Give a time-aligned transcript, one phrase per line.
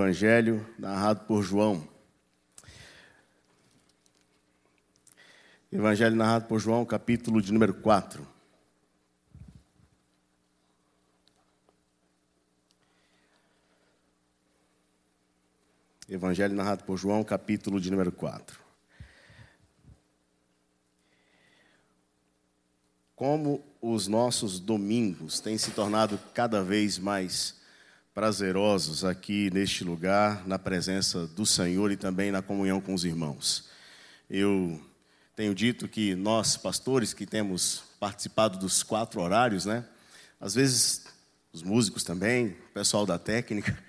[0.00, 1.86] Evangelho narrado por João.
[5.70, 8.26] Evangelho narrado por João, capítulo de número 4.
[16.08, 18.58] Evangelho narrado por João, capítulo de número 4.
[23.14, 27.59] Como os nossos domingos têm se tornado cada vez mais
[28.20, 33.70] prazerosos aqui neste lugar, na presença do Senhor e também na comunhão com os irmãos.
[34.28, 34.78] Eu
[35.34, 39.86] tenho dito que nós, pastores, que temos participado dos quatro horários, né?
[40.38, 41.06] Às vezes,
[41.50, 43.82] os músicos também, o pessoal da técnica,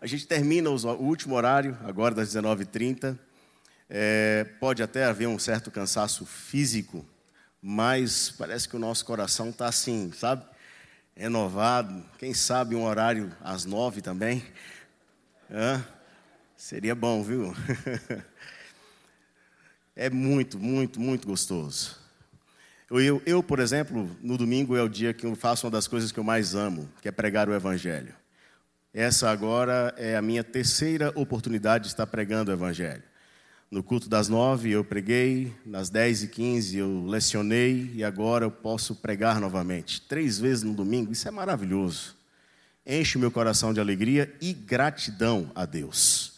[0.00, 3.18] a gente termina o último horário, agora das 19h30.
[3.90, 7.04] É, pode até haver um certo cansaço físico,
[7.60, 10.46] mas parece que o nosso coração está assim, sabe?
[11.16, 12.04] Renovado.
[12.18, 14.44] Quem sabe um horário às nove também?
[15.50, 15.82] Hã?
[16.56, 17.54] Seria bom, viu?
[19.96, 21.96] é muito, muito, muito gostoso.
[22.90, 26.12] Eu, eu, por exemplo, no domingo é o dia que eu faço uma das coisas
[26.12, 28.14] que eu mais amo, que é pregar o Evangelho.
[28.94, 33.02] Essa agora é a minha terceira oportunidade de estar pregando o Evangelho.
[33.68, 38.50] No culto das nove eu preguei, nas dez e quinze eu lecionei e agora eu
[38.50, 40.00] posso pregar novamente.
[40.02, 42.14] Três vezes no domingo, isso é maravilhoso.
[42.86, 46.34] Enche o meu coração de alegria e gratidão a Deus.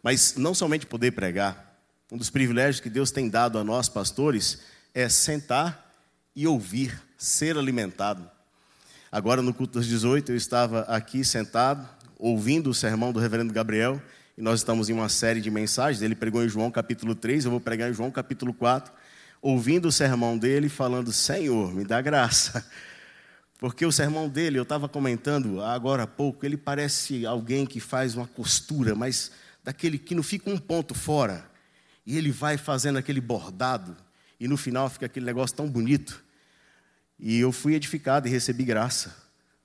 [0.00, 1.76] Mas não somente poder pregar,
[2.10, 4.60] um dos privilégios que Deus tem dado a nós, pastores,
[4.94, 5.92] é sentar
[6.36, 8.30] e ouvir, ser alimentado.
[9.10, 14.00] Agora, no culto das 18, eu estava aqui sentado, ouvindo o sermão do reverendo Gabriel,
[14.40, 16.00] e nós estamos em uma série de mensagens.
[16.00, 18.90] Ele pregou em João capítulo 3, eu vou pregar em João capítulo 4,
[19.42, 22.66] ouvindo o sermão dele, falando: Senhor, me dá graça.
[23.60, 28.14] Porque o sermão dele, eu estava comentando agora há pouco, ele parece alguém que faz
[28.14, 29.30] uma costura, mas
[29.62, 31.44] daquele que não fica um ponto fora.
[32.06, 33.94] E ele vai fazendo aquele bordado,
[34.40, 36.24] e no final fica aquele negócio tão bonito.
[37.18, 39.14] E eu fui edificado e recebi graça.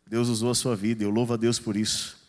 [0.05, 2.24] Deus usou a sua vida, eu louvo a Deus por isso.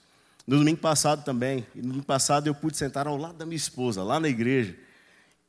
[0.47, 4.05] No domingo passado também, no domingo passado eu pude sentar ao lado da minha esposa,
[4.05, 4.77] lá na igreja,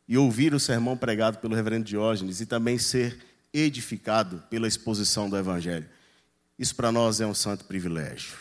[0.08, 3.20] e ouvir o sermão pregado pelo reverendo Diógenes e também ser
[3.54, 5.88] edificado pela exposição do Evangelho.
[6.58, 8.38] Isso para nós é um santo privilégio.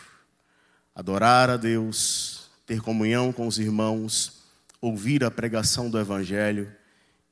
[0.95, 4.41] Adorar a Deus, ter comunhão com os irmãos,
[4.81, 6.73] ouvir a pregação do Evangelho,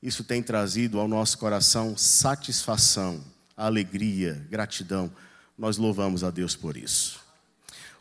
[0.04, 3.24] isso tem trazido ao nosso coração satisfação,
[3.58, 5.12] alegria, gratidão.
[5.58, 7.25] Nós louvamos a Deus por isso.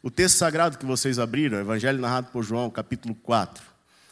[0.05, 3.65] O texto sagrado que vocês abriram, Evangelho narrado por João, capítulo 4,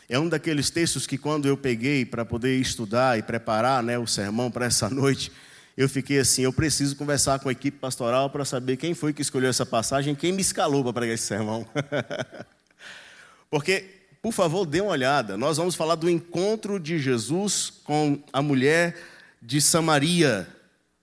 [0.08, 4.06] é um daqueles textos que, quando eu peguei para poder estudar e preparar né, o
[4.06, 5.30] sermão para essa noite,
[5.76, 9.20] eu fiquei assim: eu preciso conversar com a equipe pastoral para saber quem foi que
[9.20, 11.68] escolheu essa passagem, quem me escalou para pregar esse sermão.
[13.50, 13.84] Porque,
[14.22, 15.36] por favor, dê uma olhada.
[15.36, 18.96] Nós vamos falar do encontro de Jesus com a mulher
[19.42, 20.48] de Samaria,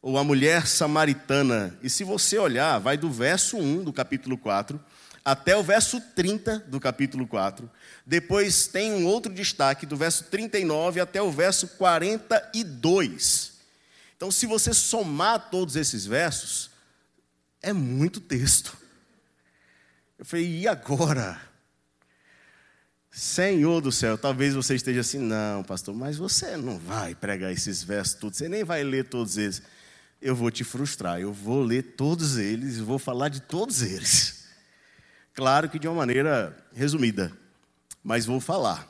[0.01, 1.77] ou a mulher samaritana.
[1.83, 4.79] E se você olhar, vai do verso 1 do capítulo 4
[5.23, 7.69] até o verso 30 do capítulo 4.
[8.05, 13.51] Depois tem um outro destaque do verso 39 até o verso 42.
[14.15, 16.71] Então, se você somar todos esses versos,
[17.61, 18.75] é muito texto.
[20.17, 21.39] Eu falei, e agora?
[23.11, 27.83] Senhor do céu, talvez você esteja assim, não, pastor, mas você não vai pregar esses
[27.83, 29.61] versos todos, você nem vai ler todos eles
[30.21, 31.19] eu vou te frustrar.
[31.19, 34.45] Eu vou ler todos eles vou falar de todos eles.
[35.33, 37.31] Claro que de uma maneira resumida,
[38.03, 38.87] mas vou falar.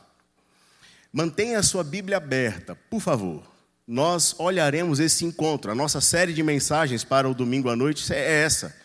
[1.12, 3.44] Mantenha a sua Bíblia aberta, por favor.
[3.88, 5.72] Nós olharemos esse encontro.
[5.72, 8.76] A nossa série de mensagens para o domingo à noite é essa: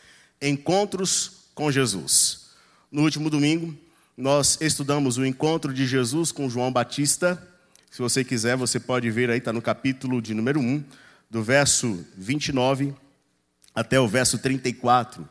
[0.40, 2.46] Encontros com Jesus.
[2.90, 3.76] No último domingo,
[4.16, 7.42] nós estudamos o encontro de Jesus com João Batista.
[7.90, 10.84] Se você quiser, você pode ver aí, está no capítulo de número 1
[11.34, 12.94] do verso 29
[13.74, 15.28] até o verso 34.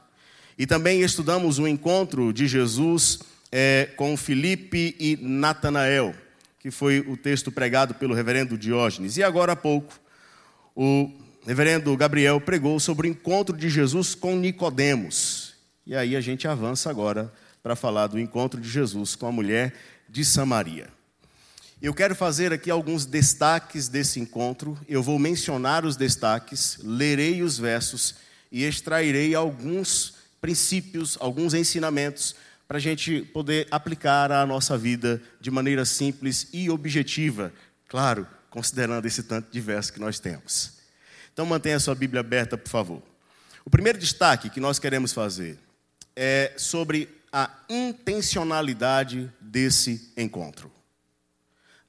[0.58, 3.20] E também estudamos o encontro de Jesus
[3.50, 6.14] é, com Filipe e Natanael,
[6.60, 9.16] que foi o texto pregado pelo reverendo Diógenes.
[9.16, 9.98] E agora há pouco,
[10.76, 11.10] o
[11.48, 15.54] reverendo Gabriel pregou sobre o encontro de Jesus com Nicodemos.
[15.88, 17.32] E aí a gente avança agora
[17.64, 19.74] para falar do encontro de Jesus com a mulher
[20.10, 20.90] de Samaria.
[21.84, 24.80] Eu quero fazer aqui alguns destaques desse encontro.
[24.88, 28.16] Eu vou mencionar os destaques, lerei os versos
[28.50, 32.38] e extrairei alguns princípios, alguns ensinamentos
[32.70, 37.52] para a gente poder aplicar à nossa vida de maneira simples e objetiva,
[37.90, 40.76] claro, considerando esse tanto de versos que nós temos.
[41.34, 43.04] Então mantenha a sua Bíblia aberta, por favor.
[43.66, 45.60] O primeiro destaque que nós queremos fazer
[46.16, 50.72] é sobre a intencionalidade desse encontro.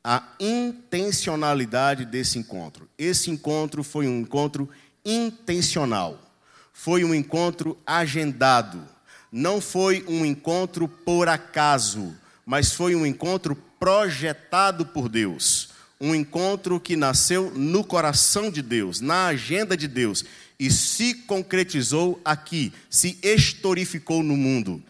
[0.06, 2.86] A intencionalidade desse encontro.
[2.98, 4.68] Esse encontro foi um encontro
[5.02, 6.20] intencional.
[6.74, 8.86] Foi um encontro agendado.
[9.32, 12.14] Não foi um encontro por acaso,
[12.44, 15.70] mas foi um encontro projetado por Deus.
[15.98, 20.22] Um encontro que nasceu no coração de Deus, na agenda de Deus
[20.60, 24.82] e se concretizou aqui, se historificou no mundo.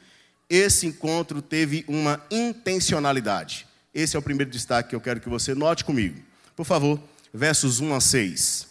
[0.50, 3.66] Esse encontro teve uma intencionalidade.
[3.94, 6.20] Esse é o primeiro destaque que eu quero que você note comigo.
[6.56, 7.00] Por favor,
[7.32, 8.66] versos 1 a 6.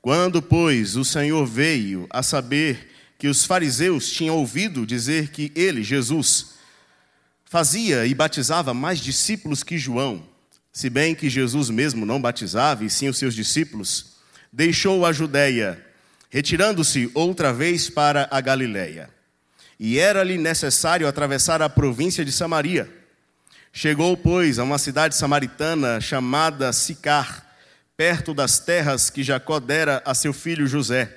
[0.00, 5.84] Quando, pois, o Senhor veio a saber que os fariseus tinham ouvido dizer que ele,
[5.84, 6.54] Jesus,
[7.44, 10.26] fazia e batizava mais discípulos que João,
[10.72, 14.14] se bem que Jesus mesmo não batizava, e sim os seus discípulos,
[14.52, 15.80] deixou a Judéia,
[16.30, 19.08] retirando-se outra vez para a Galiléia.
[19.78, 23.01] E era-lhe necessário atravessar a província de Samaria.
[23.74, 27.56] Chegou, pois, a uma cidade samaritana chamada Sicar,
[27.96, 31.16] perto das terras que Jacó dera a seu filho José.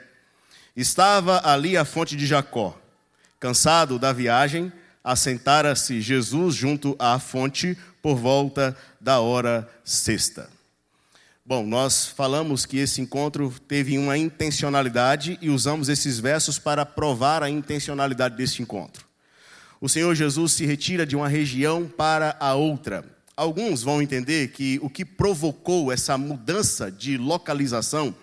[0.73, 2.79] Estava ali a fonte de Jacó.
[3.41, 4.71] Cansado da viagem,
[5.03, 10.49] assentara-se Jesus junto à fonte por volta da hora sexta.
[11.45, 17.43] Bom, nós falamos que esse encontro teve uma intencionalidade e usamos esses versos para provar
[17.43, 19.04] a intencionalidade desse encontro.
[19.79, 23.05] O Senhor Jesus se retira de uma região para a outra.
[23.35, 28.15] Alguns vão entender que o que provocou essa mudança de localização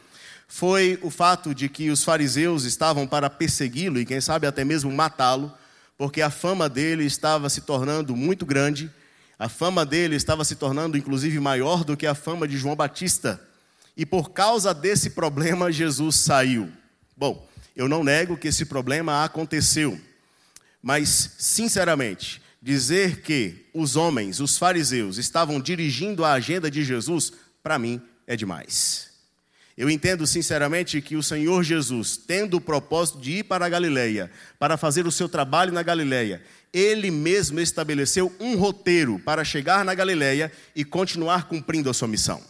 [0.49, 4.91] foi o fato de que os fariseus estavam para persegui-lo e, quem sabe, até mesmo
[4.91, 5.53] matá-lo,
[5.97, 8.91] porque a fama dele estava se tornando muito grande
[9.43, 13.41] a fama dele estava se tornando inclusive maior do que a fama de João Batista.
[13.97, 16.71] E por causa desse problema, Jesus saiu.
[17.17, 17.45] Bom,
[17.75, 20.01] eu não nego que esse problema aconteceu.
[20.83, 27.33] Mas, sinceramente, dizer que os homens, os fariseus, estavam dirigindo a agenda de Jesus,
[27.63, 29.11] para mim é demais.
[29.77, 34.31] Eu entendo sinceramente que o Senhor Jesus, tendo o propósito de ir para a Galileia,
[34.59, 36.43] para fazer o seu trabalho na Galileia,
[36.73, 42.43] ele mesmo estabeleceu um roteiro para chegar na Galileia e continuar cumprindo a sua missão.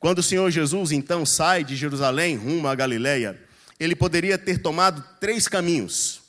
[0.00, 3.40] Quando o Senhor Jesus então sai de Jerusalém rumo à Galileia,
[3.78, 6.27] ele poderia ter tomado três caminhos.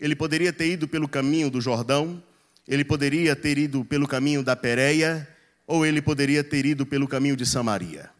[0.00, 2.22] Ele poderia ter ido pelo caminho do Jordão,
[2.66, 5.26] ele poderia ter ido pelo caminho da Pérea,
[5.66, 8.10] ou ele poderia ter ido pelo caminho de Samaria.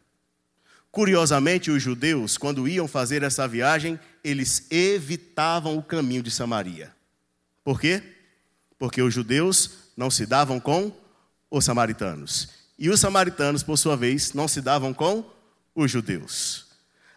[0.90, 6.94] Curiosamente, os judeus, quando iam fazer essa viagem, eles evitavam o caminho de Samaria.
[7.62, 8.02] Por quê?
[8.78, 10.92] Porque os judeus não se davam com
[11.50, 12.48] os samaritanos.
[12.78, 15.24] E os samaritanos, por sua vez, não se davam com
[15.74, 16.67] os judeus.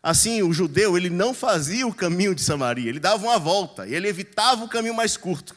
[0.03, 4.07] Assim, o judeu, ele não fazia o caminho de Samaria, ele dava uma volta, ele
[4.07, 5.55] evitava o caminho mais curto.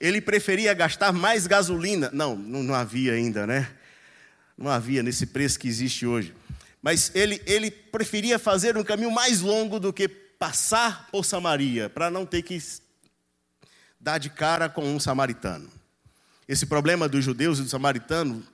[0.00, 2.10] Ele preferia gastar mais gasolina.
[2.12, 3.70] Não, não havia ainda, né?
[4.58, 6.34] Não havia nesse preço que existe hoje.
[6.82, 12.10] Mas ele, ele preferia fazer um caminho mais longo do que passar por Samaria, para
[12.10, 12.62] não ter que
[13.98, 15.70] dá de cara com um samaritano.
[16.46, 18.44] Esse problema dos judeus e dos samaritanos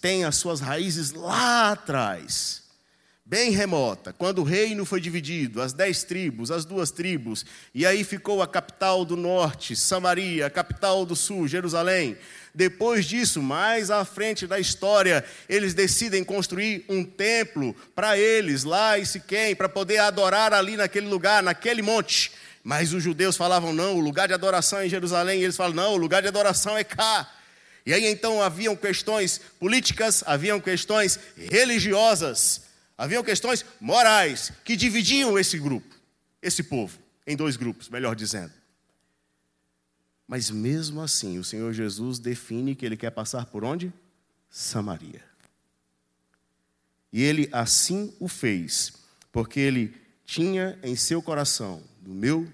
[0.00, 2.62] tem as suas raízes lá atrás,
[3.26, 7.44] bem remota, quando o reino foi dividido, as dez tribos, as duas tribos,
[7.74, 12.18] e aí ficou a capital do norte, Samaria, a capital do sul, Jerusalém.
[12.54, 18.98] Depois disso, mais à frente da história, eles decidem construir um templo para eles lá
[18.98, 22.30] em Siquém, para poder adorar ali naquele lugar, naquele monte.
[22.62, 25.40] Mas os judeus falavam, não, o lugar de adoração é em Jerusalém.
[25.40, 27.28] E eles falam, não, o lugar de adoração é cá.
[27.84, 32.62] E aí então haviam questões políticas, haviam questões religiosas,
[32.96, 35.94] haviam questões morais que dividiam esse grupo,
[36.40, 38.52] esse povo, em dois grupos, melhor dizendo.
[40.26, 43.92] Mas mesmo assim, o Senhor Jesus define que ele quer passar por onde?
[44.48, 45.22] Samaria.
[47.12, 48.92] E ele assim o fez,
[49.30, 52.52] porque ele tinha em seu coração do meu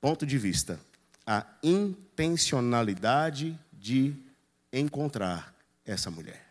[0.00, 0.80] ponto de vista,
[1.26, 4.14] a intencionalidade de
[4.72, 6.47] encontrar essa mulher.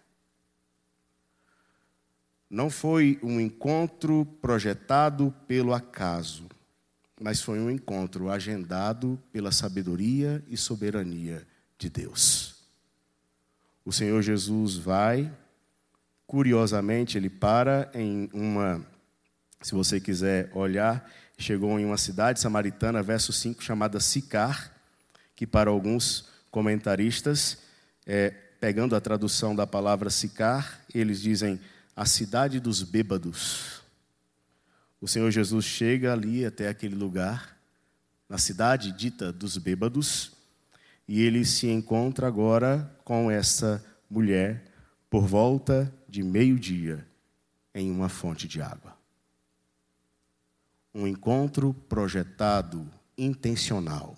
[2.49, 6.45] Não foi um encontro projetado pelo acaso,
[7.19, 11.45] mas foi um encontro agendado pela sabedoria e soberania
[11.77, 12.55] de Deus.
[13.83, 15.31] O Senhor Jesus vai,
[16.25, 18.85] curiosamente, ele para em uma,
[19.61, 24.73] se você quiser olhar, chegou em uma cidade samaritana, verso 5, chamada Sicar,
[25.35, 27.59] que para alguns comentaristas,
[28.05, 31.59] é, pegando a tradução da palavra Sicar, eles dizem
[31.97, 33.81] a cidade dos bêbados.
[35.01, 37.57] O Senhor Jesus chega ali até aquele lugar,
[38.29, 40.31] na cidade dita dos bêbados,
[41.09, 44.65] E ele se encontra agora com essa mulher
[45.09, 47.07] por volta de meio-dia
[47.73, 48.93] em uma fonte de água.
[50.93, 52.85] Um encontro projetado,
[53.17, 54.17] intencional.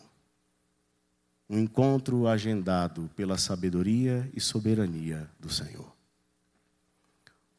[1.48, 5.99] Um encontro agendado pela sabedoria e soberania do Senhor.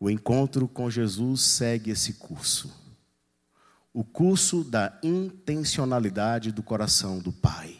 [0.00, 2.74] O encontro com Jesus segue esse curso.
[3.92, 7.76] O curso da intencionalidade do coração do Pai.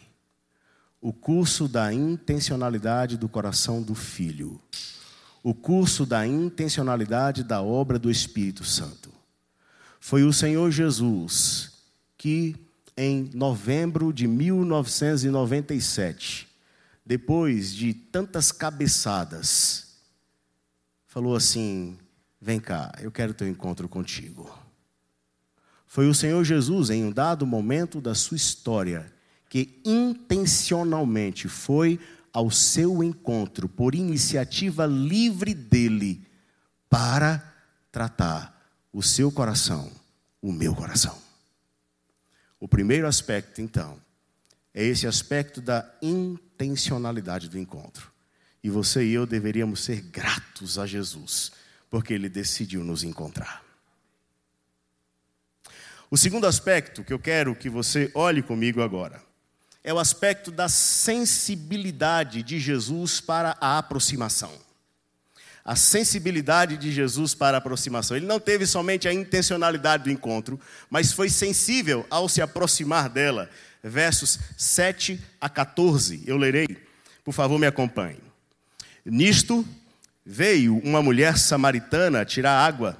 [1.01, 4.61] O curso da intencionalidade do coração do Filho
[5.43, 9.11] o curso da intencionalidade da obra do Espírito Santo.
[9.99, 11.73] Foi o Senhor Jesus
[12.17, 12.55] que,
[12.95, 16.47] em novembro de 1997,
[17.05, 19.97] depois de tantas cabeçadas,
[21.07, 21.97] falou assim:
[22.41, 24.51] Vem cá, eu quero ter um encontro contigo.
[25.85, 29.13] Foi o Senhor Jesus, em um dado momento da sua história,
[29.47, 31.99] que intencionalmente foi
[32.33, 36.25] ao seu encontro por iniciativa livre dele
[36.89, 37.43] para
[37.91, 38.59] tratar
[38.91, 39.91] o seu coração,
[40.41, 41.17] o meu coração.
[42.59, 43.99] O primeiro aspecto, então,
[44.73, 48.11] é esse aspecto da intencionalidade do encontro.
[48.63, 51.51] E você e eu deveríamos ser gratos a Jesus,
[51.91, 53.61] porque ele decidiu nos encontrar.
[56.09, 59.21] O segundo aspecto que eu quero que você olhe comigo agora
[59.83, 64.51] é o aspecto da sensibilidade de Jesus para a aproximação.
[65.65, 68.15] A sensibilidade de Jesus para a aproximação.
[68.15, 73.49] Ele não teve somente a intencionalidade do encontro, mas foi sensível ao se aproximar dela.
[73.83, 76.67] Versos 7 a 14, eu lerei.
[77.23, 78.19] Por favor, me acompanhe.
[79.05, 79.65] Nisto
[80.25, 82.97] veio uma mulher samaritana tirar água.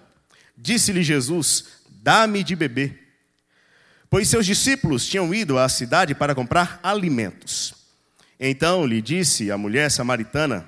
[0.57, 3.01] Disse-lhe Jesus: Dá-me de beber
[4.11, 7.73] pois seus discípulos tinham ido à cidade para comprar alimentos.
[8.37, 10.65] Então lhe disse a mulher samaritana: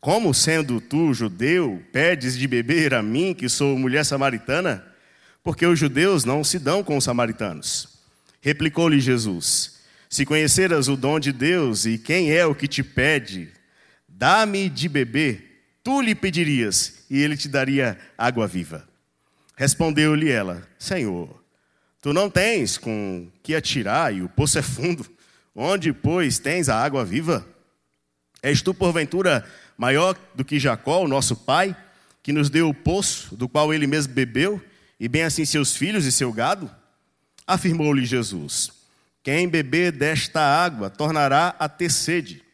[0.00, 4.86] Como sendo tu judeu, pedes de beber a mim, que sou mulher samaritana?
[5.42, 7.88] Porque os judeus não se dão com os samaritanos.
[8.40, 13.48] Replicou-lhe Jesus: Se conheceras o dom de Deus e quem é o que te pede,
[14.08, 15.45] dá-me de beber,
[15.86, 18.88] tu lhe pedirias, e ele te daria água viva.
[19.56, 21.46] Respondeu-lhe ela: Senhor,
[22.06, 25.04] Tu não tens com que atirar, e o poço é fundo.
[25.52, 27.44] Onde, pois, tens a água viva?
[28.40, 29.44] És tu, porventura,
[29.76, 31.76] maior do que Jacó, o nosso pai,
[32.22, 34.62] que nos deu o poço, do qual ele mesmo bebeu,
[35.00, 36.70] e bem assim seus filhos e seu gado?
[37.44, 38.70] Afirmou-lhe Jesus:
[39.20, 42.45] Quem beber desta água tornará a ter sede.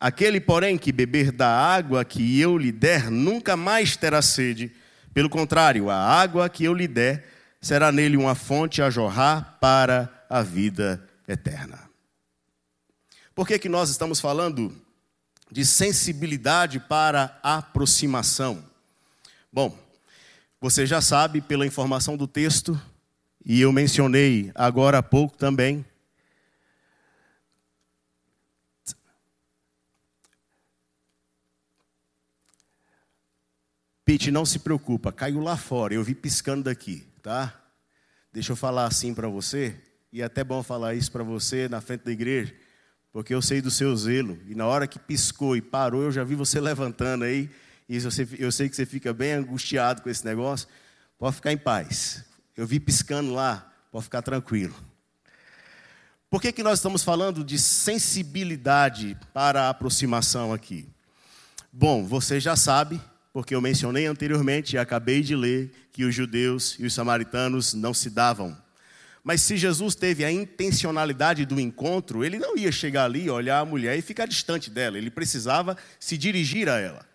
[0.00, 4.72] Aquele, porém, que beber da água que eu lhe der, nunca mais terá sede.
[5.12, 7.26] Pelo contrário, a água que eu lhe der
[7.60, 11.90] será nele uma fonte a jorrar para a vida eterna.
[13.34, 14.74] Por que, que nós estamos falando
[15.52, 18.64] de sensibilidade para aproximação?
[19.52, 19.76] Bom,
[20.58, 22.80] você já sabe pela informação do texto,
[23.44, 25.84] e eu mencionei agora há pouco também,
[34.10, 37.54] Pete, não se preocupa, caiu lá fora, eu vi piscando daqui tá?
[38.32, 39.76] Deixa eu falar assim para você,
[40.12, 42.52] e é até bom falar isso para você na frente da igreja,
[43.12, 46.24] porque eu sei do seu zelo, e na hora que piscou e parou, eu já
[46.24, 47.48] vi você levantando aí,
[47.88, 47.98] e
[48.40, 50.66] eu sei que você fica bem angustiado com esse negócio,
[51.16, 52.24] pode ficar em paz.
[52.56, 54.74] Eu vi piscando lá, pode ficar tranquilo.
[56.28, 60.88] Por que, que nós estamos falando de sensibilidade para a aproximação aqui?
[61.72, 63.00] Bom, você já sabe
[63.32, 67.94] porque eu mencionei anteriormente e acabei de ler que os judeus e os samaritanos não
[67.94, 68.56] se davam.
[69.22, 73.64] Mas se Jesus teve a intencionalidade do encontro, ele não ia chegar ali, olhar a
[73.64, 77.06] mulher e ficar distante dela, ele precisava se dirigir a ela.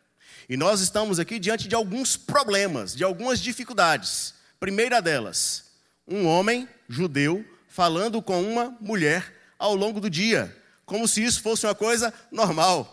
[0.47, 4.35] E nós estamos aqui diante de alguns problemas, de algumas dificuldades.
[4.59, 5.71] Primeira delas,
[6.07, 10.55] um homem judeu falando com uma mulher ao longo do dia,
[10.85, 12.91] como se isso fosse uma coisa normal.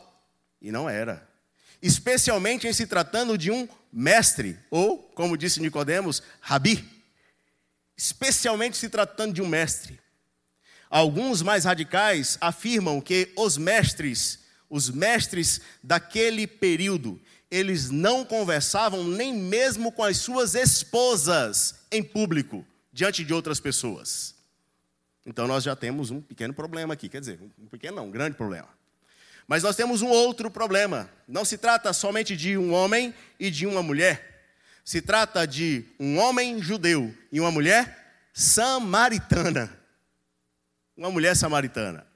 [0.60, 1.31] E não era
[1.82, 6.88] especialmente em se tratando de um mestre, ou, como disse Nicodemos, rabi.
[7.96, 10.00] Especialmente se tratando de um mestre.
[10.88, 17.20] Alguns mais radicais afirmam que os mestres, os mestres daquele período,
[17.50, 24.34] eles não conversavam nem mesmo com as suas esposas em público, diante de outras pessoas.
[25.26, 28.36] Então nós já temos um pequeno problema aqui, quer dizer, um pequeno não, um grande
[28.36, 28.68] problema.
[29.46, 31.10] Mas nós temos um outro problema.
[31.26, 34.46] Não se trata somente de um homem e de uma mulher.
[34.84, 39.70] Se trata de um homem judeu e uma mulher samaritana.
[40.96, 42.06] Uma mulher samaritana.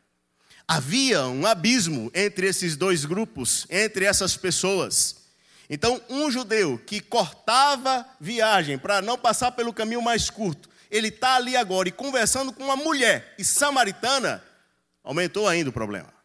[0.68, 5.26] Havia um abismo entre esses dois grupos, entre essas pessoas.
[5.70, 11.36] Então, um judeu que cortava viagem para não passar pelo caminho mais curto, ele está
[11.36, 14.42] ali agora e conversando com uma mulher e samaritana,
[15.02, 16.15] aumentou ainda o problema.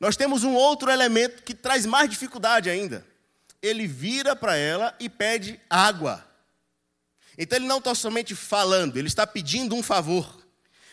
[0.00, 3.06] Nós temos um outro elemento que traz mais dificuldade ainda.
[3.60, 6.26] Ele vira para ela e pede água.
[7.36, 10.40] Então ele não está somente falando, ele está pedindo um favor.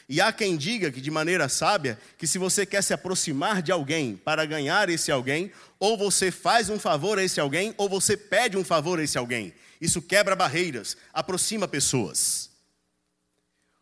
[0.09, 3.71] E há quem diga que, de maneira sábia, que se você quer se aproximar de
[3.71, 8.15] alguém para ganhar esse alguém, ou você faz um favor a esse alguém, ou você
[8.15, 9.53] pede um favor a esse alguém.
[9.81, 12.49] Isso quebra barreiras, aproxima pessoas.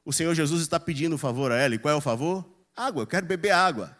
[0.03, 2.43] O Senhor Jesus está pedindo um favor a ela, e qual é o favor?
[2.75, 3.95] Água, eu quero beber água.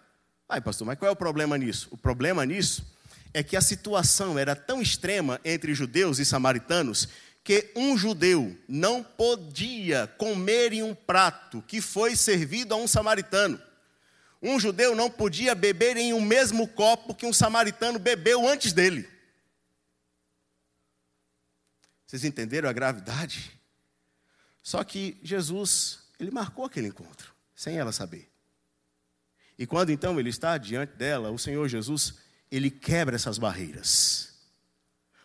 [0.48, 1.88] Ai, pastor, mas qual é o problema nisso?
[1.92, 2.86] O problema nisso
[3.34, 7.10] é que a situação era tão extrema entre judeus e samaritanos
[7.44, 13.62] que um judeu não podia comer em um prato que foi servido a um samaritano.
[14.42, 19.10] Um judeu não podia beber em um mesmo copo que um samaritano bebeu antes dele.
[22.06, 23.52] Vocês entenderam a gravidade?
[24.64, 28.35] Só que Jesus, ele marcou aquele encontro, sem ela saber.
[29.58, 32.16] E quando então ele está diante dela, o Senhor Jesus,
[32.52, 34.34] ele quebra essas barreiras.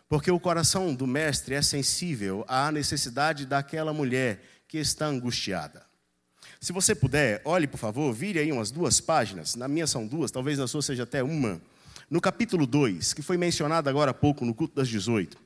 [0.07, 5.85] Porque o coração do mestre é sensível à necessidade daquela mulher que está angustiada.
[6.59, 9.55] Se você puder, olhe por favor, vire aí umas duas páginas.
[9.55, 11.61] Na minha são duas, talvez na sua seja até uma.
[12.09, 15.37] No capítulo 2, que foi mencionado agora há pouco no culto das 18.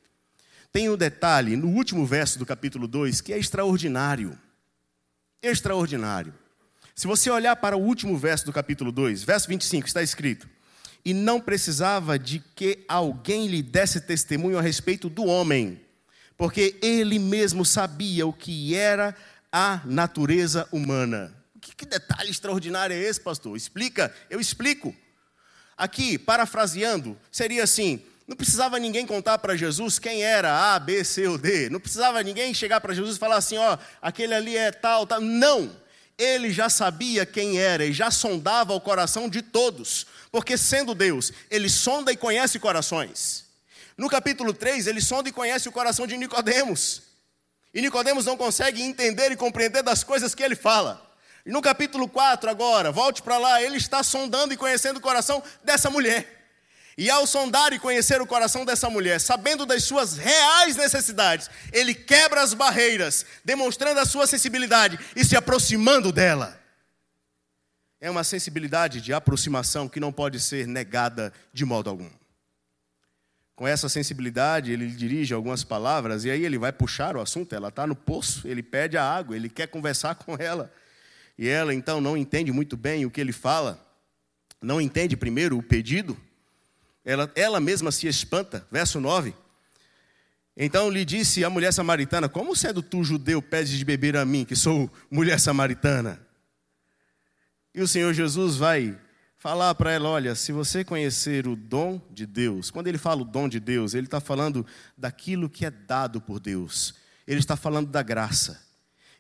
[0.72, 4.38] Tem um detalhe no último verso do capítulo 2 que é extraordinário.
[5.42, 6.34] Extraordinário.
[6.96, 10.48] Se você olhar para o último verso do capítulo 2, verso 25, está escrito:
[11.04, 15.82] e não precisava de que alguém lhe desse testemunho a respeito do homem,
[16.38, 19.14] porque ele mesmo sabia o que era
[19.52, 21.36] a natureza humana.
[21.60, 23.58] Que, que detalhe extraordinário é esse, pastor?
[23.58, 24.96] Explica, eu explico.
[25.78, 31.28] Aqui, parafraseando, seria assim: não precisava ninguém contar para Jesus quem era A, B, C
[31.28, 31.70] ou D.
[31.70, 35.20] Não precisava ninguém chegar para Jesus e falar assim: ó, aquele ali é tal, tal.
[35.20, 35.85] Não
[36.18, 41.32] ele já sabia quem era e já sondava o coração de todos, porque sendo Deus,
[41.50, 43.46] ele sonda e conhece corações.
[43.98, 47.02] No capítulo 3, ele sonda e conhece o coração de Nicodemos.
[47.74, 51.02] E Nicodemos não consegue entender e compreender das coisas que ele fala.
[51.46, 55.44] E no capítulo 4 agora, volte para lá, ele está sondando e conhecendo o coração
[55.64, 56.35] dessa mulher.
[56.98, 61.94] E ao sondar e conhecer o coração dessa mulher, sabendo das suas reais necessidades, ele
[61.94, 66.58] quebra as barreiras, demonstrando a sua sensibilidade e se aproximando dela.
[68.00, 72.10] É uma sensibilidade de aproximação que não pode ser negada de modo algum.
[73.58, 77.56] Com essa sensibilidade, ele dirige algumas palavras e aí ele vai puxar o assunto.
[77.56, 80.72] Ela está no poço, ele pede a água, ele quer conversar com ela.
[81.38, 83.86] E ela então não entende muito bem o que ele fala,
[84.62, 86.18] não entende primeiro o pedido
[87.06, 89.34] ela, ela mesma se espanta, verso 9.
[90.58, 94.44] Então lhe disse a mulher samaritana: Como sendo tu judeu pedes de beber a mim,
[94.44, 96.20] que sou mulher samaritana?
[97.74, 98.98] E o Senhor Jesus vai
[99.38, 103.26] falar para ela: Olha, se você conhecer o dom de Deus, quando ele fala o
[103.26, 104.66] dom de Deus, ele está falando
[104.98, 106.96] daquilo que é dado por Deus,
[107.28, 108.64] ele está falando da graça.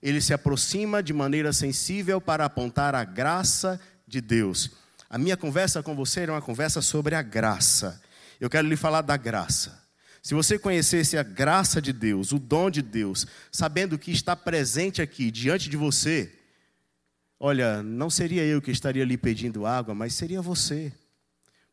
[0.02, 4.71] Ele se aproxima de maneira sensível para apontar a graça de Deus.
[5.15, 8.01] A minha conversa com você era uma conversa sobre a graça.
[8.38, 9.82] Eu quero lhe falar da graça.
[10.21, 15.01] Se você conhecesse a graça de Deus, o dom de Deus, sabendo que está presente
[15.01, 16.38] aqui diante de você,
[17.39, 20.91] olha, não seria eu que estaria lhe pedindo água, mas seria você.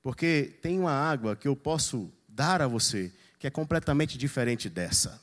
[0.01, 5.21] Porque tem uma água que eu posso dar a você que é completamente diferente dessa.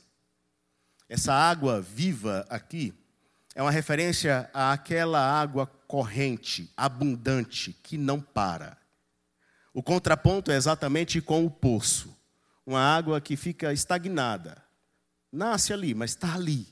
[1.08, 2.92] Essa água viva aqui
[3.54, 8.78] é uma referência àquela água corrente, abundante, que não para.
[9.74, 12.16] O contraponto é exatamente com o poço.
[12.64, 14.62] Uma água que fica estagnada.
[15.32, 16.68] Nasce ali, mas está ali.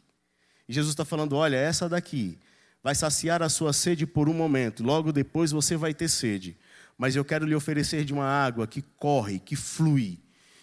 [0.69, 2.39] E Jesus está falando: olha, essa daqui
[2.81, 6.57] vai saciar a sua sede por um momento, logo depois você vai ter sede.
[6.97, 10.21] Mas eu quero lhe oferecer de uma água que corre, que flui,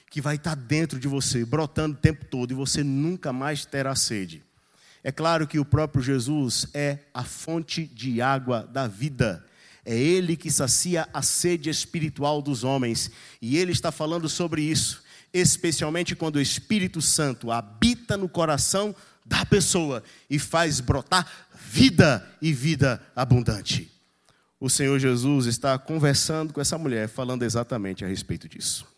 [0.09, 3.93] que vai estar dentro de você, brotando o tempo todo, e você nunca mais terá
[3.95, 4.44] sede.
[5.05, 9.45] É claro que o próprio Jesus é a fonte de água da vida.
[9.85, 13.11] É Ele que sacia a sede espiritual dos homens.
[13.39, 19.45] E Ele está falando sobre isso, especialmente quando o Espírito Santo habita no coração da
[19.45, 23.91] pessoa e faz brotar vida e vida abundante.
[24.59, 28.94] O Senhor Jesus está conversando com essa mulher, falando exatamente a respeito disso.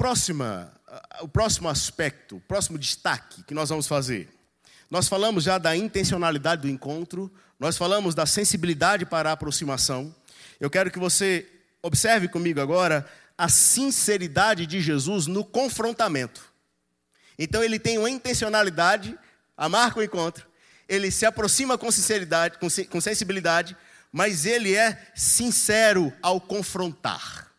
[0.00, 0.72] Próxima
[1.20, 4.30] o próximo aspecto, o próximo destaque que nós vamos fazer.
[4.90, 10.14] nós falamos já da intencionalidade do encontro, nós falamos da sensibilidade para a aproximação.
[10.58, 11.46] Eu quero que você
[11.82, 16.50] observe comigo agora a sinceridade de Jesus no confrontamento.
[17.38, 19.14] Então ele tem uma intencionalidade,
[19.54, 20.46] amarca o encontro,
[20.88, 23.76] ele se aproxima com sinceridade, com sensibilidade,
[24.10, 27.49] mas ele é sincero ao confrontar.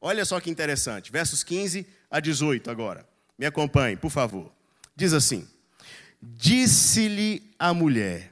[0.00, 3.06] Olha só que interessante, versos 15 a 18 agora.
[3.38, 4.52] Me acompanhe, por favor.
[4.94, 5.46] Diz assim:
[6.22, 8.30] Disse-lhe a mulher: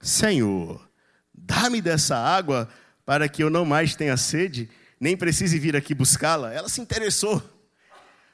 [0.00, 0.88] Senhor,
[1.32, 2.68] dá-me dessa água
[3.04, 4.68] para que eu não mais tenha sede,
[5.00, 6.52] nem precise vir aqui buscá-la.
[6.52, 7.42] Ela se interessou.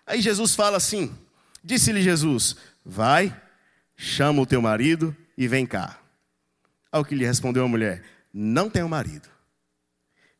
[0.07, 1.16] Aí Jesus fala assim:
[1.62, 3.35] Disse-lhe Jesus: Vai,
[3.96, 5.98] chama o teu marido e vem cá.
[6.92, 9.34] Ao que lhe respondeu a mulher: Não tenho marido.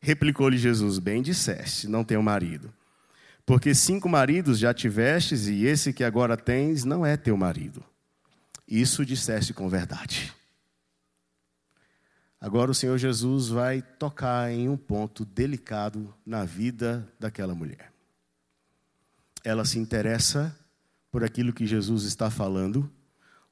[0.05, 2.71] Replicou-lhe Jesus: Bem disseste, não tenho marido.
[3.43, 7.83] Porque cinco maridos já tivestes e esse que agora tens não é teu marido.
[8.67, 10.31] Isso disseste com verdade.
[12.39, 17.91] Agora o Senhor Jesus vai tocar em um ponto delicado na vida daquela mulher.
[19.43, 20.55] Ela se interessa
[21.11, 22.87] por aquilo que Jesus está falando.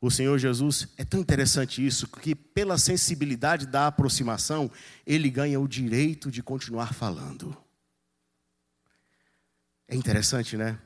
[0.04, 4.70] O Senhor Jesus, é tão interessante isso, que pela sensibilidade da aproximação,
[5.08, 7.56] ele ganha o direito de continuar falando.
[9.88, 10.78] É interessante, né?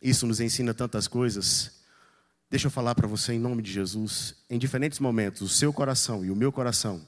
[0.00, 1.82] Isso nos ensina tantas coisas.
[2.48, 4.36] Deixa eu falar para você em nome de Jesus.
[4.48, 7.06] Em diferentes momentos, o seu coração e o meu coração,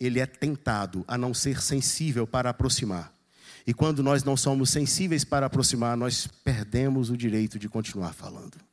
[0.00, 3.14] ele é tentado a não ser sensível para aproximar.
[3.64, 8.69] E quando nós não somos sensíveis para aproximar, nós perdemos o direito de continuar falando.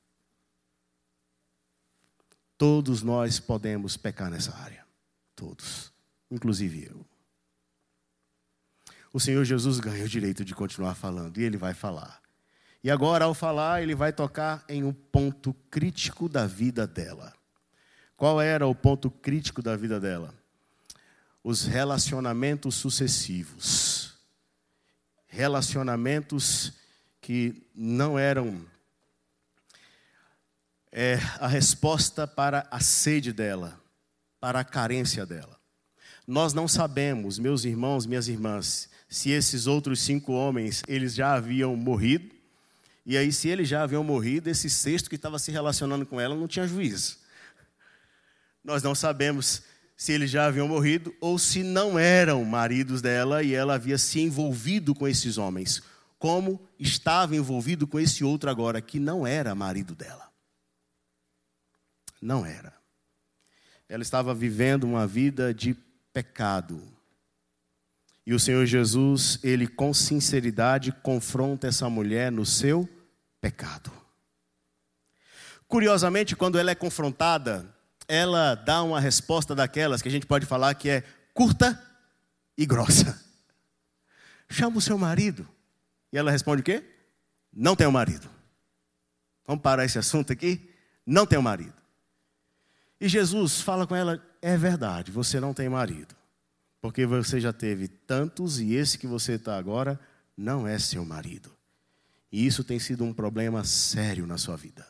[2.58, 4.86] Todos nós podemos pecar nessa área.
[5.36, 5.92] Todos,
[6.32, 7.06] inclusive eu.
[9.14, 12.22] O Senhor Jesus ganha o direito de continuar falando e ele vai falar.
[12.84, 17.34] E agora, ao falar, ele vai tocar em um ponto crítico da vida dela.
[18.16, 20.34] Qual era o ponto crítico da vida dela?
[21.44, 24.16] Os relacionamentos sucessivos.
[25.28, 26.74] Relacionamentos
[27.22, 28.66] que não eram
[31.00, 33.80] é, a resposta para a sede dela,
[34.40, 35.56] para a carência dela.
[36.26, 41.76] Nós não sabemos, meus irmãos, minhas irmãs, se esses outros cinco homens eles já haviam
[41.76, 42.36] morrido
[43.06, 46.36] e aí, se eles já haviam morrido, esse sexto que estava se relacionando com ela
[46.36, 47.20] não tinha juízo.
[48.62, 49.62] Nós não sabemos
[49.96, 54.20] se eles já haviam morrido ou se não eram maridos dela e ela havia se
[54.20, 55.82] envolvido com esses homens,
[56.18, 60.27] como estava envolvido com esse outro agora, que não era marido dela.
[62.22, 62.74] Não era.
[63.90, 65.74] Ela estava vivendo uma vida de
[66.12, 66.82] pecado.
[68.26, 72.88] E o Senhor Jesus, ele com sinceridade confronta essa mulher no seu
[73.40, 73.92] pecado.
[75.68, 77.66] Curiosamente, quando ela é confrontada,
[78.08, 81.04] ela dá uma resposta daquelas que a gente pode falar que é
[81.34, 81.82] curta
[82.58, 83.22] e grossa.
[84.50, 85.48] Chama o seu marido.
[86.12, 86.84] E ela responde o quê?
[87.54, 88.30] Não tenho marido.
[89.46, 90.74] Vamos parar esse assunto aqui?
[91.06, 91.77] Não tenho marido.
[93.00, 96.16] E Jesus fala com ela: é verdade, você não tem marido.
[96.82, 100.00] Porque você já teve tantos e esse que você está agora
[100.36, 101.52] não é seu marido.
[102.32, 104.86] E isso tem sido um problema sério na sua vida.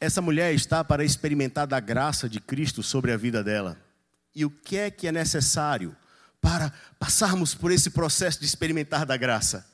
[0.00, 3.76] Essa mulher está para experimentar da graça de Cristo sobre a vida dela.
[4.34, 5.96] E o que é que é necessário
[6.40, 9.66] para passarmos por esse processo de experimentar da graça?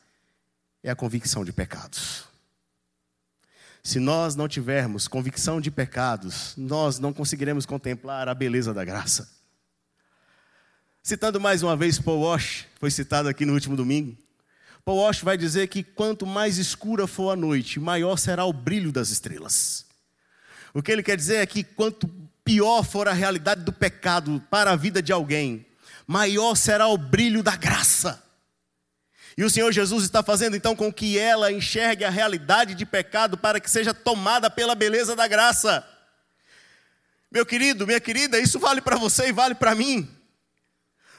[0.82, 2.24] É a convicção de pecados.
[3.86, 9.30] Se nós não tivermos convicção de pecados, nós não conseguiremos contemplar a beleza da graça.
[11.02, 14.16] Citando mais uma vez Paul Walsh, foi citado aqui no último domingo.
[14.86, 18.90] Paul Walsh vai dizer que quanto mais escura for a noite, maior será o brilho
[18.90, 19.84] das estrelas.
[20.72, 22.08] O que ele quer dizer é que quanto
[22.42, 25.66] pior for a realidade do pecado para a vida de alguém,
[26.06, 28.23] maior será o brilho da graça.
[29.36, 33.36] E o Senhor Jesus está fazendo então com que ela enxergue a realidade de pecado
[33.36, 35.84] para que seja tomada pela beleza da graça.
[37.30, 40.08] Meu querido, minha querida, isso vale para você e vale para mim.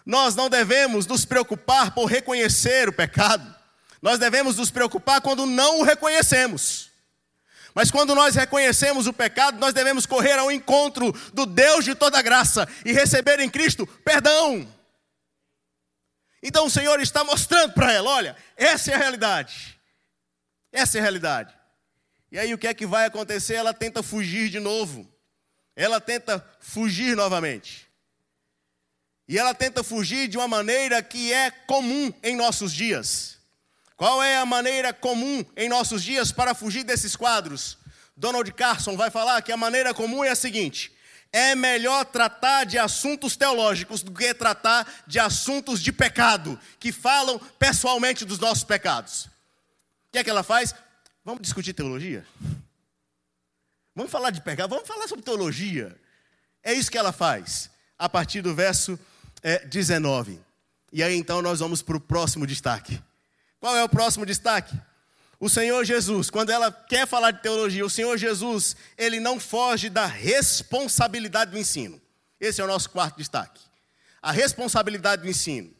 [0.06, 3.54] Nós não devemos nos preocupar por reconhecer o pecado.
[4.02, 6.92] Nós devemos nos preocupar quando não o reconhecemos.
[7.74, 12.22] Mas quando nós reconhecemos o pecado, nós devemos correr ao encontro do Deus de toda
[12.22, 14.66] graça e receber em Cristo perdão.
[16.48, 19.82] Então o Senhor está mostrando para ela: olha, essa é a realidade.
[20.72, 21.52] Essa é a realidade.
[22.32, 23.56] E aí o que é que vai acontecer?
[23.56, 25.12] Ela tenta fugir de novo.
[25.76, 27.88] Ela tenta fugir novamente.
[29.28, 33.40] E ela tenta fugir de uma maneira que é comum em nossos dias.
[33.98, 37.80] Qual é a maneira comum em nossos dias para fugir desses quadros?
[38.16, 40.95] Donald Carson vai falar que a maneira comum é a seguinte:
[41.36, 47.38] é melhor tratar de assuntos teológicos do que tratar de assuntos de pecado, que falam
[47.60, 49.26] pessoalmente dos nossos pecados.
[49.26, 50.74] O que é que ela faz?
[51.26, 52.26] Vamos discutir teologia?
[53.94, 54.70] Vamos falar de pecado?
[54.70, 56.00] Vamos falar sobre teologia.
[56.64, 57.70] É isso que ela faz,
[58.00, 58.98] a partir do verso
[59.44, 60.40] é, 19.
[60.94, 63.04] E aí então nós vamos para o próximo destaque.
[63.60, 64.74] Qual é o próximo destaque?
[65.40, 69.90] O Senhor Jesus, quando ela quer falar de teologia, o Senhor Jesus, ele não foge
[69.90, 72.02] da responsabilidade do ensino.
[72.40, 73.62] Esse é o nosso quarto destaque.
[74.22, 75.74] A responsabilidade do ensino.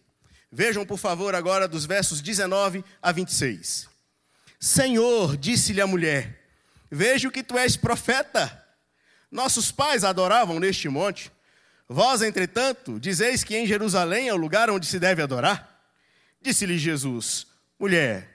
[0.52, 3.90] Vejam, por favor, agora dos versos 19 a 26.
[4.60, 6.44] Senhor, disse-lhe a mulher:
[6.90, 8.64] Vejo que tu és profeta.
[9.32, 11.32] Nossos pais adoravam neste monte.
[11.88, 15.82] Vós, entretanto, dizeis que em Jerusalém é o lugar onde se deve adorar?
[16.42, 17.48] Disse-lhe Jesus:
[17.80, 18.35] Mulher,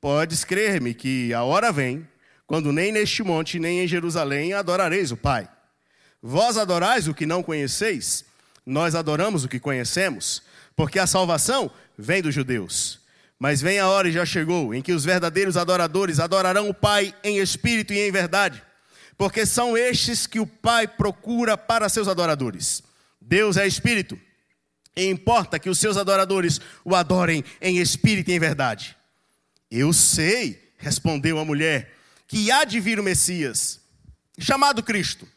[0.00, 2.06] Podes crer-me que a hora vem,
[2.46, 5.48] quando nem neste monte, nem em Jerusalém adorareis o Pai.
[6.22, 8.24] Vós adorais o que não conheceis,
[8.64, 10.42] nós adoramos o que conhecemos,
[10.76, 13.00] porque a salvação vem dos judeus.
[13.38, 17.14] Mas vem a hora e já chegou, em que os verdadeiros adoradores adorarão o Pai
[17.24, 18.62] em espírito e em verdade,
[19.16, 22.82] porque são estes que o Pai procura para seus adoradores.
[23.20, 24.18] Deus é espírito,
[24.96, 28.97] e importa que os seus adoradores o adorem em espírito e em verdade.
[29.70, 31.94] Eu sei, respondeu a mulher,
[32.26, 33.80] que há de vir o Messias,
[34.38, 35.28] chamado Cristo.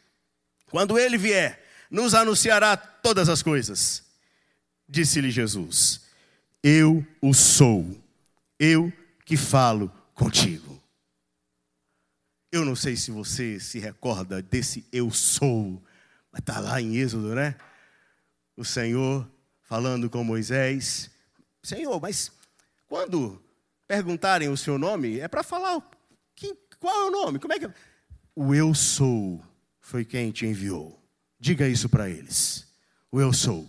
[0.70, 4.04] Quando ele vier, nos anunciará todas as coisas.
[4.88, 6.02] Disse-lhe Jesus:
[6.62, 7.98] Eu o sou,
[8.58, 8.92] eu
[9.24, 10.80] que falo contigo.
[12.50, 15.82] Eu não sei se você se recorda desse eu sou,
[16.30, 17.56] mas está lá em Êxodo, né?
[18.56, 19.26] O Senhor
[19.62, 21.10] falando com Moisés:
[21.62, 22.30] Senhor, mas
[22.86, 23.42] quando
[23.92, 25.78] perguntarem o seu nome, é para falar
[26.34, 27.68] quem, qual é o nome, como é que.
[28.34, 29.38] O eu sou
[29.82, 30.98] foi quem te enviou.
[31.38, 32.66] Diga isso para eles.
[33.10, 33.68] O eu sou.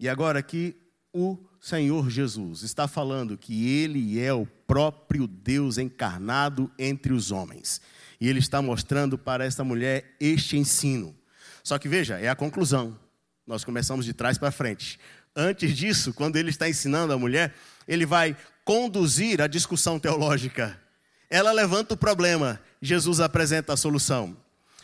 [0.00, 0.74] E agora aqui
[1.12, 7.80] o Senhor Jesus está falando que ele é o próprio Deus encarnado entre os homens.
[8.20, 11.14] E ele está mostrando para esta mulher este ensino.
[11.62, 12.98] Só que veja, é a conclusão.
[13.46, 14.98] Nós começamos de trás para frente.
[15.36, 17.54] Antes disso, quando ele está ensinando a mulher,
[17.86, 20.80] ele vai conduzir a discussão teológica.
[21.28, 24.36] Ela levanta o problema, Jesus apresenta a solução.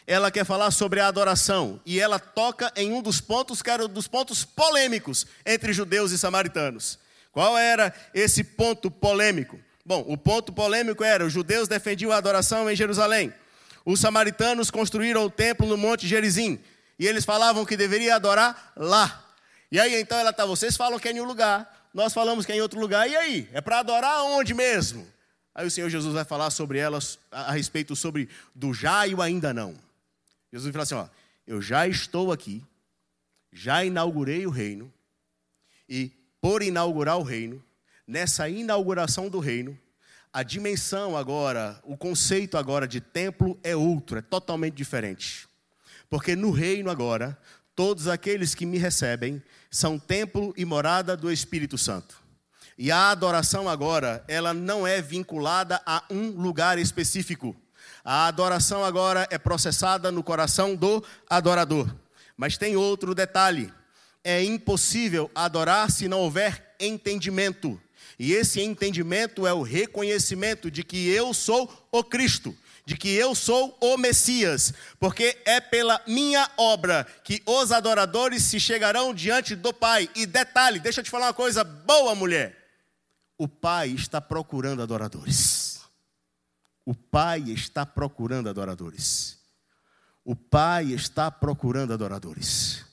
[0.06, 3.84] Ela quer falar sobre a adoração e ela toca em um dos pontos que era
[3.84, 6.98] um dos pontos polêmicos entre judeus e samaritanos.
[7.30, 9.60] Qual era esse ponto polêmico?
[9.84, 13.32] Bom, o ponto polêmico era: os judeus defendiam a adoração em Jerusalém.
[13.84, 16.58] Os samaritanos construíram o templo no Monte Gerizim.
[16.98, 19.24] E eles falavam que deveria adorar lá.
[19.70, 22.52] E aí então ela está, vocês falam que é em um lugar, nós falamos que
[22.52, 23.48] é em outro lugar, e aí?
[23.52, 25.04] É para adorar onde mesmo?
[25.52, 29.20] Aí o Senhor Jesus vai falar sobre elas, a, respeito sobre do já e o
[29.20, 29.74] ainda não.
[30.52, 31.08] Jesus vai falar assim: ó,
[31.44, 32.62] eu já estou aqui,
[33.52, 34.92] já inaugurei o reino,
[35.88, 37.60] e por inaugurar o reino,
[38.06, 39.76] nessa inauguração do reino,
[40.32, 45.48] a dimensão agora, o conceito agora de templo é outro, é totalmente diferente.
[46.08, 47.36] Porque no reino agora,
[47.78, 52.20] Todos aqueles que me recebem são templo e morada do Espírito Santo.
[52.76, 57.54] E a adoração agora, ela não é vinculada a um lugar específico.
[58.04, 61.88] A adoração agora é processada no coração do adorador.
[62.36, 63.72] Mas tem outro detalhe:
[64.24, 67.80] é impossível adorar se não houver entendimento.
[68.18, 72.56] E esse entendimento é o reconhecimento de que eu sou o Cristo
[72.88, 78.58] de que eu sou o Messias, porque é pela minha obra que os adoradores se
[78.58, 80.08] chegarão diante do Pai.
[80.16, 82.56] E detalhe, deixa eu te falar uma coisa boa, mulher.
[83.36, 85.82] O Pai está procurando adoradores.
[86.82, 89.38] O Pai está procurando adoradores.
[90.24, 92.86] O Pai está procurando adoradores.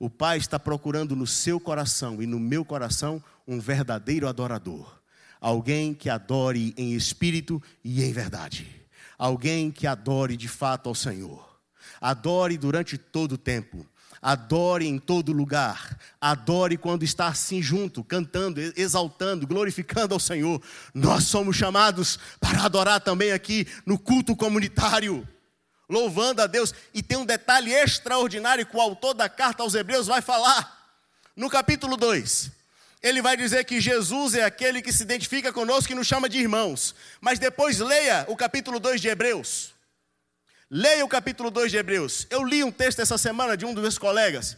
[0.00, 5.00] O Pai está procurando no seu coração e no meu coração um verdadeiro adorador.
[5.40, 8.81] Alguém que adore em espírito e em verdade
[9.18, 11.48] alguém que adore de fato ao Senhor.
[12.00, 13.86] Adore durante todo o tempo.
[14.20, 15.98] Adore em todo lugar.
[16.20, 20.62] Adore quando está assim junto, cantando, exaltando, glorificando ao Senhor.
[20.94, 25.26] Nós somos chamados para adorar também aqui no culto comunitário,
[25.88, 26.72] louvando a Deus.
[26.94, 30.80] E tem um detalhe extraordinário que o autor da carta aos Hebreus vai falar.
[31.34, 32.52] No capítulo 2,
[33.02, 36.38] ele vai dizer que Jesus é aquele que se identifica conosco e nos chama de
[36.38, 36.94] irmãos.
[37.20, 39.74] Mas depois leia o capítulo 2 de Hebreus.
[40.70, 42.26] Leia o capítulo 2 de Hebreus.
[42.30, 44.56] Eu li um texto essa semana de um dos meus colegas,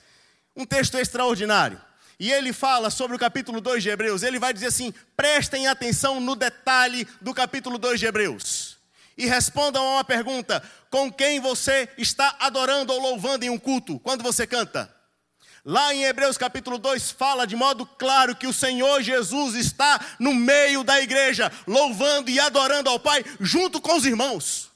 [0.55, 1.81] um texto extraordinário.
[2.21, 4.23] E ele fala sobre o capítulo 2 de Hebreus.
[4.23, 8.77] Ele vai dizer assim: prestem atenção no detalhe do capítulo 2 de Hebreus.
[9.17, 13.99] e respondam a uma pergunta: com quem você está adorando ou louvando em um culto
[13.99, 14.94] quando você canta?
[15.65, 20.35] Lá em Hebreus capítulo 2 fala de modo claro que o Senhor Jesus está no
[20.35, 24.71] meio da igreja, louvando e adorando ao Pai junto com os irmãos.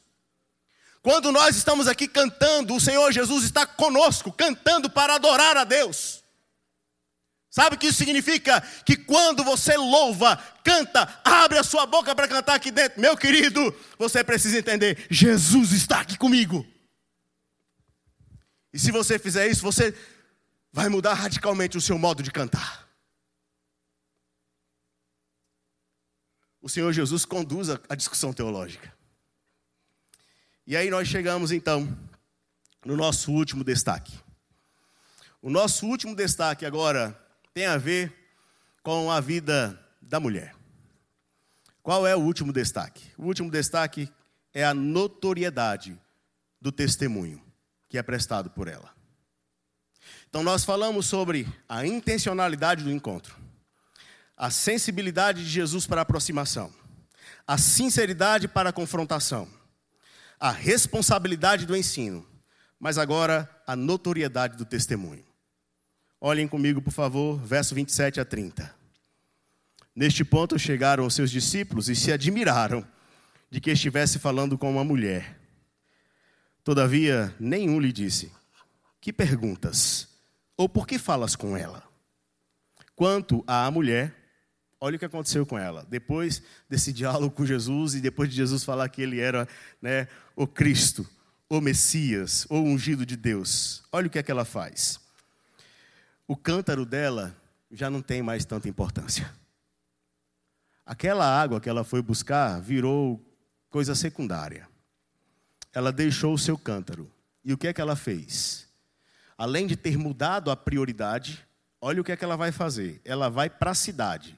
[1.02, 6.24] Quando nós estamos aqui cantando, o Senhor Jesus está conosco, cantando para adorar a Deus.
[7.50, 8.60] Sabe o que isso significa?
[8.84, 13.74] Que quando você louva, canta, abre a sua boca para cantar aqui dentro, meu querido,
[13.98, 16.66] você precisa entender: Jesus está aqui comigo.
[18.72, 19.94] E se você fizer isso, você
[20.72, 22.88] vai mudar radicalmente o seu modo de cantar.
[26.60, 28.92] O Senhor Jesus conduz a discussão teológica.
[30.66, 31.88] E aí nós chegamos então
[32.84, 34.18] no nosso último destaque.
[35.40, 37.18] O nosso último destaque agora
[37.54, 38.12] tem a ver
[38.82, 40.54] com a vida da mulher.
[41.82, 43.10] Qual é o último destaque?
[43.16, 44.12] O último destaque
[44.52, 45.98] é a notoriedade
[46.60, 47.42] do testemunho
[47.88, 48.97] que é prestado por ela.
[50.28, 53.34] Então, nós falamos sobre a intencionalidade do encontro,
[54.36, 56.70] a sensibilidade de Jesus para a aproximação,
[57.46, 59.48] a sinceridade para a confrontação,
[60.38, 62.26] a responsabilidade do ensino,
[62.78, 65.24] mas agora a notoriedade do testemunho.
[66.20, 68.74] Olhem comigo, por favor, verso 27 a 30.
[69.96, 72.86] Neste ponto chegaram os seus discípulos e se admiraram
[73.50, 75.40] de que estivesse falando com uma mulher.
[76.62, 78.30] Todavia, nenhum lhe disse:
[79.00, 80.17] Que perguntas?
[80.58, 81.84] Ou por que falas com ela?
[82.96, 84.12] Quanto à mulher,
[84.80, 85.86] olha o que aconteceu com ela.
[85.88, 89.48] Depois desse diálogo com Jesus e depois de Jesus falar que ele era
[89.80, 91.08] né, o Cristo,
[91.48, 95.00] o Messias, o ungido de Deus, olha o que é que ela faz.
[96.26, 97.34] O cântaro dela
[97.70, 99.32] já não tem mais tanta importância.
[100.84, 103.24] Aquela água que ela foi buscar virou
[103.70, 104.68] coisa secundária.
[105.72, 107.08] Ela deixou o seu cântaro.
[107.44, 108.67] E o que é que ela fez?
[109.38, 111.46] Além de ter mudado a prioridade,
[111.80, 113.00] olha o que é que ela vai fazer.
[113.04, 114.36] Ela vai para a cidade.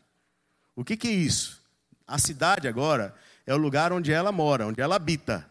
[0.76, 1.64] O que, que é isso?
[2.06, 3.14] A cidade agora
[3.46, 5.50] é o lugar onde ela mora, onde ela habita.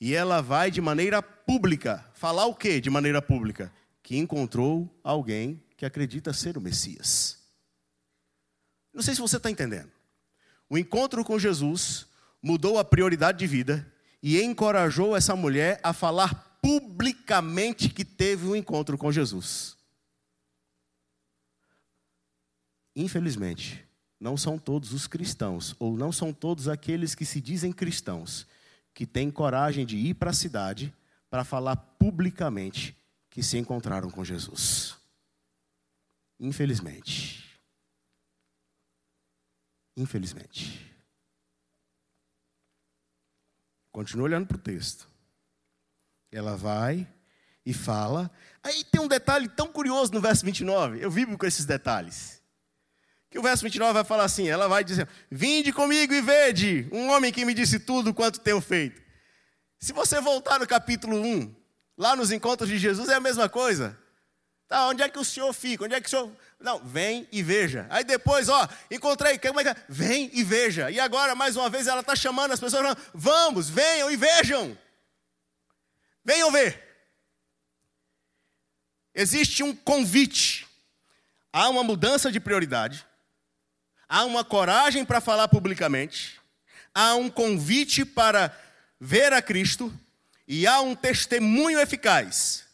[0.00, 2.04] E ela vai de maneira pública.
[2.12, 3.72] Falar o que de maneira pública?
[4.02, 7.38] Que encontrou alguém que acredita ser o Messias.
[8.92, 9.90] Não sei se você está entendendo.
[10.68, 12.06] O encontro com Jesus
[12.42, 13.86] mudou a prioridade de vida
[14.20, 19.76] e encorajou essa mulher a falar publicamente que teve um encontro com Jesus.
[22.94, 23.84] Infelizmente,
[24.20, 28.46] não são todos os cristãos, ou não são todos aqueles que se dizem cristãos,
[28.94, 30.94] que têm coragem de ir para a cidade
[31.28, 32.96] para falar publicamente
[33.28, 34.96] que se encontraram com Jesus.
[36.38, 37.58] Infelizmente.
[39.96, 40.92] Infelizmente.
[43.90, 45.11] Continua olhando para o texto.
[46.32, 47.06] Ela vai
[47.64, 48.30] e fala.
[48.62, 51.00] Aí tem um detalhe tão curioso no verso 29.
[51.00, 52.42] Eu vivo com esses detalhes.
[53.30, 57.10] Que o verso 29 vai falar assim: ela vai dizer, Vinde comigo e vede, um
[57.10, 59.00] homem que me disse tudo quanto tenho feito.
[59.78, 61.54] Se você voltar no capítulo 1,
[61.96, 63.98] lá nos encontros de Jesus, é a mesma coisa.
[64.68, 65.84] Tá, onde é que o senhor fica?
[65.84, 66.30] Onde é que o senhor.
[66.58, 67.86] Não, vem e veja.
[67.90, 69.76] Aí depois, ó, encontrei, como é que é?
[69.88, 70.90] Vem e veja.
[70.90, 74.78] E agora, mais uma vez, ela está chamando as pessoas, vamos, venham e vejam.
[76.24, 76.80] Venham ver.
[79.14, 80.66] Existe um convite.
[81.52, 83.06] Há uma mudança de prioridade.
[84.08, 86.40] Há uma coragem para falar publicamente.
[86.94, 88.56] Há um convite para
[89.00, 89.92] ver a Cristo.
[90.46, 92.64] E há um testemunho eficaz.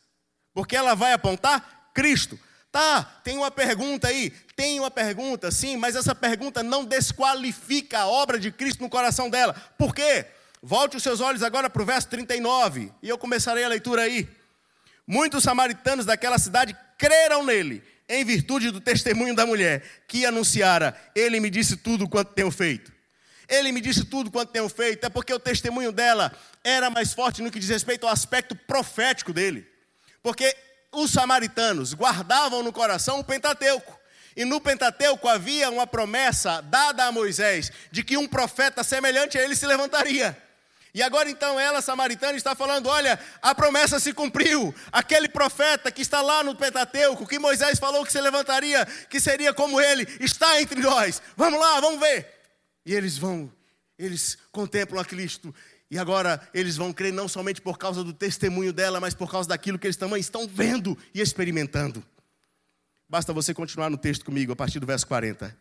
[0.52, 2.38] Porque ela vai apontar Cristo.
[2.70, 8.06] Tá, tem uma pergunta aí, tem uma pergunta, sim, mas essa pergunta não desqualifica a
[8.06, 9.54] obra de Cristo no coração dela.
[9.78, 10.26] Por quê?
[10.62, 14.28] Volte os seus olhos agora para o verso 39, e eu começarei a leitura aí.
[15.06, 21.38] Muitos samaritanos daquela cidade creram nele, em virtude do testemunho da mulher, que anunciara: Ele
[21.40, 22.92] me disse tudo quanto tenho feito.
[23.48, 26.30] Ele me disse tudo quanto tenho feito, é porque o testemunho dela
[26.62, 29.66] era mais forte no que diz respeito ao aspecto profético dele.
[30.22, 30.54] Porque
[30.92, 33.98] os samaritanos guardavam no coração o Pentateuco.
[34.36, 39.42] E no Pentateuco havia uma promessa dada a Moisés de que um profeta semelhante a
[39.42, 40.36] ele se levantaria.
[40.98, 44.74] E agora então ela, samaritana, está falando: olha, a promessa se cumpriu.
[44.90, 49.54] Aquele profeta que está lá no Pentateuco, que Moisés falou que se levantaria, que seria
[49.54, 51.22] como ele, está entre nós.
[51.36, 52.26] Vamos lá, vamos ver.
[52.84, 53.48] E eles vão,
[53.96, 55.54] eles contemplam a Cristo.
[55.88, 59.50] E agora eles vão crer não somente por causa do testemunho dela, mas por causa
[59.50, 62.04] daquilo que eles também estão vendo e experimentando.
[63.08, 65.56] Basta você continuar no texto comigo, a partir do verso 40.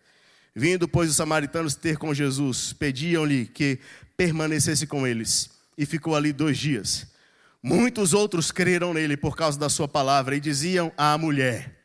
[0.60, 3.80] Vindo, pois, os samaritanos ter com Jesus, pediam-lhe que
[4.18, 5.52] permanecesse com eles.
[5.78, 7.06] E ficou ali dois dias.
[7.62, 11.78] Muitos outros creram nele por causa da sua palavra e diziam à mulher: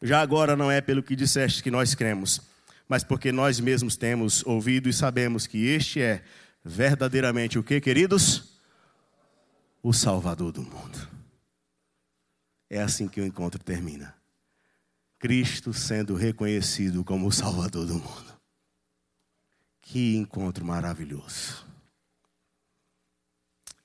[0.00, 2.40] Já agora não é pelo que disseste que nós cremos,
[2.88, 6.22] mas porque nós mesmos temos ouvido e sabemos que este é
[6.64, 8.58] verdadeiramente o que, queridos?
[9.82, 11.10] O Salvador do mundo.
[12.70, 14.14] É assim que o encontro termina.
[15.24, 18.38] Cristo sendo reconhecido como o Salvador do mundo.
[19.80, 21.66] Que encontro maravilhoso.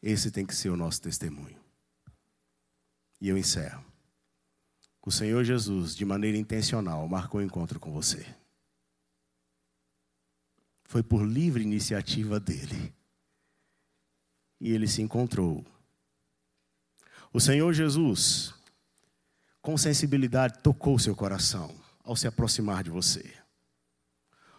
[0.04, 1.58] Esse tem que ser o nosso testemunho.
[3.22, 3.86] E eu encerro.
[5.02, 8.36] O Senhor Jesus, de maneira intencional, marcou o encontro com você.
[10.84, 12.94] Foi por livre iniciativa dele.
[14.60, 15.66] E ele se encontrou.
[17.32, 18.54] O Senhor Jesus,
[19.70, 21.70] com sensibilidade, tocou seu coração
[22.04, 23.24] ao se aproximar de você.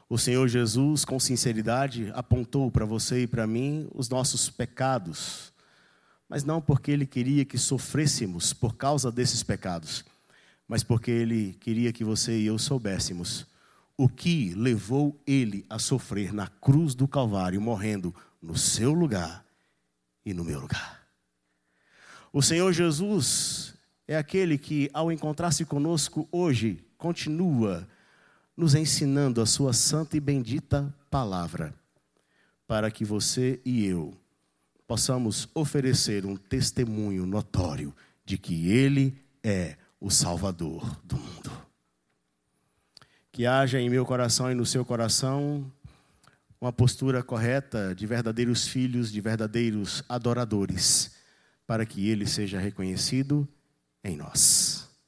[0.08, 5.52] O Senhor Jesus, com sinceridade, apontou para você e para mim os nossos pecados,
[6.28, 10.04] mas não porque Ele queria que sofrêssemos por causa desses pecados,
[10.68, 13.48] mas porque Ele queria que você e eu soubéssemos
[13.96, 19.44] o que levou Ele a sofrer na cruz do Calvário, morrendo no seu lugar
[20.24, 21.04] e no meu lugar.
[22.32, 23.74] O Senhor Jesus
[24.10, 27.86] é aquele que, ao encontrar-se conosco hoje, continua
[28.56, 31.72] nos ensinando a sua santa e bendita palavra,
[32.66, 34.12] para que você e eu
[34.84, 37.94] possamos oferecer um testemunho notório
[38.24, 41.52] de que Ele é o Salvador do mundo.
[43.30, 45.70] Que haja em meu coração e no seu coração
[46.60, 51.12] uma postura correta de verdadeiros filhos, de verdadeiros adoradores,
[51.64, 53.48] para que Ele seja reconhecido
[54.04, 54.89] em nós.